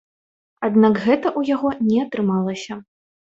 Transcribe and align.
Аднак 0.67 0.95
гэта 1.03 1.27
ў 1.39 1.53
яго 1.55 1.69
не 1.91 1.99
атрымалася. 2.05 2.79